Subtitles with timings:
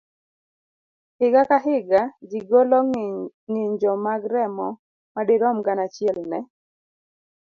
[1.19, 2.77] Higa ka higa, ji golo
[3.51, 4.67] ng'injo mag remo
[5.15, 6.39] madirom gana achiel ne